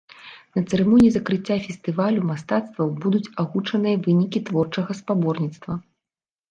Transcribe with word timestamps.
На 0.57 0.61
цырымоніі 0.69 1.11
закрыцця 1.17 1.57
фестывалю 1.67 2.21
мастацтваў 2.31 2.87
будуць 3.05 3.31
агучаныя 3.45 3.95
вынікі 4.09 4.39
творчага 4.51 4.91
спаборніцтва. 5.03 5.81